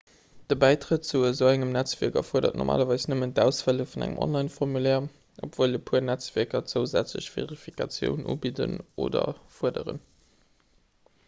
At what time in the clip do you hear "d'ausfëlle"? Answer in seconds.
3.39-3.85